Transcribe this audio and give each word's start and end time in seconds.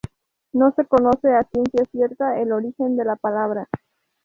No 0.53 0.71
se 0.71 0.87
conoce 0.87 1.31
a 1.31 1.43
ciencia 1.43 1.85
cierta 1.91 2.41
el 2.41 2.51
origen 2.53 2.97
de 2.97 3.05
la 3.05 3.17
palabra. 3.17 3.69